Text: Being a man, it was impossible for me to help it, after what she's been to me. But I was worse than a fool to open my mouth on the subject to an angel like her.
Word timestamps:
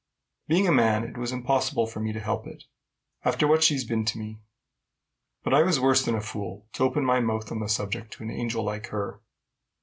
Being 0.47 0.67
a 0.67 0.71
man, 0.71 1.03
it 1.03 1.15
was 1.15 1.31
impossible 1.31 1.85
for 1.85 1.99
me 1.99 2.11
to 2.11 2.19
help 2.19 2.47
it, 2.47 2.63
after 3.23 3.47
what 3.47 3.63
she's 3.63 3.85
been 3.85 4.03
to 4.05 4.17
me. 4.17 4.39
But 5.43 5.53
I 5.53 5.61
was 5.61 5.79
worse 5.79 6.03
than 6.03 6.15
a 6.15 6.21
fool 6.21 6.65
to 6.73 6.83
open 6.83 7.05
my 7.05 7.19
mouth 7.19 7.51
on 7.51 7.59
the 7.59 7.69
subject 7.69 8.11
to 8.13 8.23
an 8.23 8.31
angel 8.31 8.63
like 8.63 8.87
her. 8.87 9.21